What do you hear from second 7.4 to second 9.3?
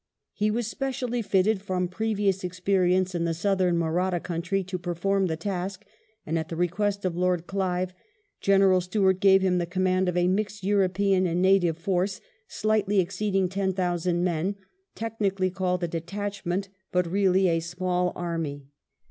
Clive, General Stuart